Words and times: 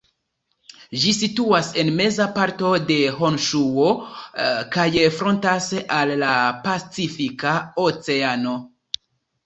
Ĝi 1.01 1.11
situas 1.17 1.69
en 1.83 1.91
meza 1.99 2.27
parto 2.37 2.71
de 2.87 2.97
Honŝuo 3.19 3.87
kaj 4.79 4.89
frontas 5.21 5.71
al 6.01 6.17
la 6.27 6.35
Pacifika 6.69 7.57
Oceano. 7.89 8.61